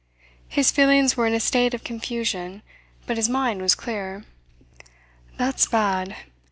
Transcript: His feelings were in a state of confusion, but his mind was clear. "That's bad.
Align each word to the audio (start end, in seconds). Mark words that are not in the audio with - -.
His 0.49 0.71
feelings 0.71 1.15
were 1.15 1.27
in 1.27 1.35
a 1.35 1.39
state 1.39 1.75
of 1.75 1.83
confusion, 1.83 2.63
but 3.05 3.17
his 3.17 3.29
mind 3.29 3.61
was 3.61 3.75
clear. 3.75 4.25
"That's 5.37 5.67
bad. 5.67 6.15